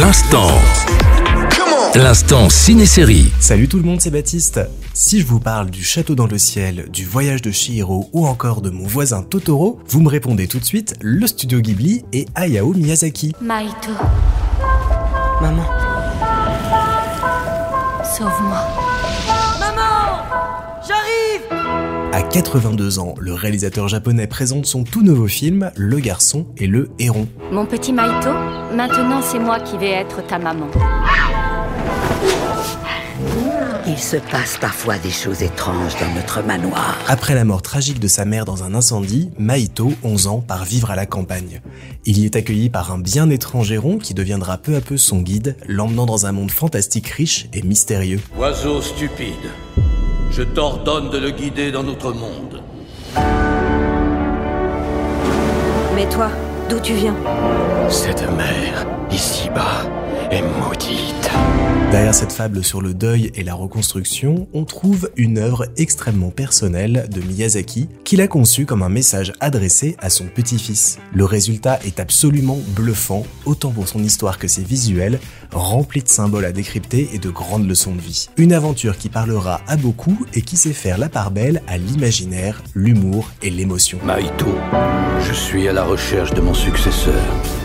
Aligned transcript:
L'instant. 0.00 0.48
L'instant 1.94 2.48
ciné-série. 2.48 3.30
Salut 3.38 3.68
tout 3.68 3.76
le 3.76 3.84
monde, 3.84 4.00
c'est 4.00 4.10
Baptiste. 4.10 4.60
Si 4.92 5.20
je 5.20 5.26
vous 5.26 5.38
parle 5.38 5.70
du 5.70 5.84
château 5.84 6.16
dans 6.16 6.26
le 6.26 6.36
ciel, 6.36 6.86
du 6.90 7.04
voyage 7.04 7.42
de 7.42 7.52
Shihiro 7.52 8.08
ou 8.12 8.26
encore 8.26 8.60
de 8.60 8.70
mon 8.70 8.88
voisin 8.88 9.22
Totoro, 9.22 9.78
vous 9.86 10.00
me 10.00 10.08
répondez 10.08 10.48
tout 10.48 10.58
de 10.58 10.64
suite 10.64 10.96
le 11.00 11.28
studio 11.28 11.60
Ghibli 11.60 12.04
et 12.12 12.26
Hayao 12.34 12.74
Miyazaki. 12.74 13.34
Maito, 13.40 13.92
Maman, 15.40 15.66
sauve-moi. 18.02 18.93
À 22.14 22.22
82 22.22 23.00
ans, 23.00 23.16
le 23.18 23.34
réalisateur 23.34 23.88
japonais 23.88 24.28
présente 24.28 24.66
son 24.66 24.84
tout 24.84 25.02
nouveau 25.02 25.26
film 25.26 25.72
Le 25.74 25.98
garçon 25.98 26.46
et 26.56 26.68
le 26.68 26.90
héron. 27.00 27.26
Mon 27.50 27.66
petit 27.66 27.92
Maito, 27.92 28.30
maintenant 28.72 29.20
c'est 29.20 29.40
moi 29.40 29.58
qui 29.58 29.76
vais 29.78 29.90
être 29.90 30.24
ta 30.24 30.38
maman. 30.38 30.68
il 33.88 33.98
se 33.98 34.16
passe 34.30 34.58
parfois 34.58 34.96
des 34.98 35.10
choses 35.10 35.42
étranges 35.42 35.94
dans 35.98 36.14
notre 36.14 36.40
manoir. 36.40 36.96
Après 37.08 37.34
la 37.34 37.44
mort 37.44 37.62
tragique 37.62 37.98
de 37.98 38.06
sa 38.06 38.24
mère 38.24 38.44
dans 38.44 38.62
un 38.62 38.76
incendie, 38.76 39.30
Maito, 39.36 39.92
11 40.04 40.28
ans, 40.28 40.38
part 40.40 40.64
vivre 40.64 40.92
à 40.92 40.94
la 40.94 41.06
campagne. 41.06 41.62
Il 42.04 42.20
y 42.20 42.26
est 42.26 42.36
accueilli 42.36 42.70
par 42.70 42.92
un 42.92 42.98
bien 42.98 43.28
étrange 43.28 43.72
héron 43.72 43.98
qui 43.98 44.14
deviendra 44.14 44.58
peu 44.58 44.76
à 44.76 44.80
peu 44.80 44.96
son 44.96 45.20
guide, 45.20 45.56
l'emmenant 45.66 46.06
dans 46.06 46.26
un 46.26 46.32
monde 46.32 46.52
fantastique 46.52 47.08
riche 47.08 47.48
et 47.52 47.62
mystérieux. 47.62 48.20
Oiseau 48.38 48.82
stupide, 48.82 49.50
je 50.36 50.42
t'ordonne 50.42 51.10
de 51.10 51.18
le 51.18 51.30
guider 51.30 51.70
dans 51.70 51.84
notre 51.84 52.12
monde. 52.12 52.60
Mais 55.94 56.08
toi, 56.08 56.28
d'où 56.68 56.80
tu 56.80 56.94
viens? 56.94 57.14
Cette 57.88 58.28
mer, 58.36 58.84
ici-bas, 59.12 59.86
est 60.32 60.42
maudite. 60.42 61.30
Derrière 61.94 62.12
cette 62.12 62.32
fable 62.32 62.64
sur 62.64 62.80
le 62.80 62.92
deuil 62.92 63.30
et 63.36 63.44
la 63.44 63.54
reconstruction, 63.54 64.48
on 64.52 64.64
trouve 64.64 65.10
une 65.16 65.38
œuvre 65.38 65.66
extrêmement 65.76 66.30
personnelle 66.30 67.06
de 67.08 67.20
Miyazaki 67.20 67.88
qu'il 68.02 68.20
a 68.20 68.26
conçue 68.26 68.66
comme 68.66 68.82
un 68.82 68.88
message 68.88 69.32
adressé 69.38 69.94
à 70.00 70.10
son 70.10 70.24
petit-fils. 70.24 70.98
Le 71.14 71.24
résultat 71.24 71.78
est 71.84 72.00
absolument 72.00 72.58
bluffant, 72.74 73.24
autant 73.46 73.70
pour 73.70 73.86
son 73.86 74.02
histoire 74.02 74.40
que 74.40 74.48
ses 74.48 74.64
visuels, 74.64 75.20
remplis 75.52 76.02
de 76.02 76.08
symboles 76.08 76.46
à 76.46 76.50
décrypter 76.50 77.10
et 77.12 77.20
de 77.20 77.30
grandes 77.30 77.68
leçons 77.68 77.94
de 77.94 78.00
vie. 78.00 78.28
Une 78.38 78.52
aventure 78.52 78.98
qui 78.98 79.08
parlera 79.08 79.60
à 79.68 79.76
beaucoup 79.76 80.18
et 80.34 80.42
qui 80.42 80.56
sait 80.56 80.72
faire 80.72 80.98
la 80.98 81.08
part 81.08 81.30
belle 81.30 81.62
à 81.68 81.78
l'imaginaire, 81.78 82.60
l'humour 82.74 83.30
et 83.40 83.50
l'émotion. 83.50 84.00
Maito, 84.04 84.52
je 85.20 85.32
suis 85.32 85.68
à 85.68 85.72
la 85.72 85.84
recherche 85.84 86.34
de 86.34 86.40
mon 86.40 86.54
successeur. 86.54 87.22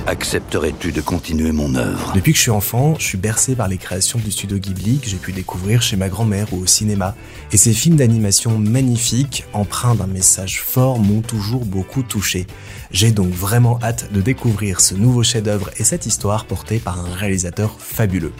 Accepterais-tu 0.09 0.91
de 0.91 1.01
continuer 1.01 1.51
mon 1.51 1.75
œuvre? 1.75 2.13
Depuis 2.15 2.31
que 2.31 2.37
je 2.37 2.41
suis 2.41 2.49
enfant, 2.49 2.95
je 2.97 3.03
suis 3.03 3.17
bercé 3.19 3.53
par 3.53 3.67
les 3.67 3.77
créations 3.77 4.17
du 4.17 4.31
studio 4.31 4.57
Ghibli 4.57 4.97
que 4.97 5.07
j'ai 5.07 5.17
pu 5.17 5.31
découvrir 5.33 5.83
chez 5.83 5.97
ma 5.97 6.09
grand-mère 6.09 6.51
ou 6.51 6.63
au 6.63 6.65
cinéma. 6.65 7.13
Et 7.51 7.57
ces 7.57 7.73
films 7.73 7.97
d'animation 7.97 8.57
magnifiques, 8.57 9.45
empreints 9.53 9.93
d'un 9.93 10.07
message 10.07 10.63
fort, 10.63 10.97
m'ont 10.97 11.21
toujours 11.21 11.63
beaucoup 11.63 12.01
touché. 12.01 12.47
J'ai 12.89 13.11
donc 13.11 13.29
vraiment 13.29 13.77
hâte 13.83 14.11
de 14.11 14.19
découvrir 14.19 14.81
ce 14.81 14.95
nouveau 14.95 15.21
chef-d'œuvre 15.21 15.69
et 15.77 15.83
cette 15.83 16.07
histoire 16.07 16.45
portée 16.45 16.79
par 16.79 16.99
un 16.99 17.13
réalisateur 17.13 17.75
fabuleux. 17.77 18.33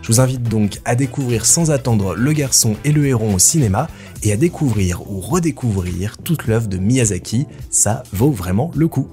Je 0.00 0.08
vous 0.08 0.20
invite 0.20 0.44
donc 0.44 0.80
à 0.86 0.94
découvrir 0.94 1.44
sans 1.44 1.70
attendre 1.70 2.14
Le 2.14 2.32
Garçon 2.32 2.76
et 2.84 2.92
le 2.92 3.06
Héron 3.06 3.34
au 3.34 3.38
cinéma 3.38 3.88
et 4.22 4.32
à 4.32 4.38
découvrir 4.38 5.02
ou 5.10 5.20
redécouvrir 5.20 6.16
toute 6.16 6.46
l'œuvre 6.46 6.68
de 6.68 6.78
Miyazaki, 6.78 7.46
ça 7.68 8.04
vaut 8.14 8.30
vraiment 8.30 8.70
le 8.74 8.88
coup. 8.88 9.06